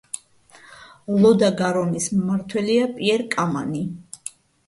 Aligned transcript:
ლო 1.25 1.33
და 1.41 1.49
გარონის 1.59 2.09
მმართველია 2.21 2.87
პიერ 2.97 3.25
კამანი. 3.35 3.83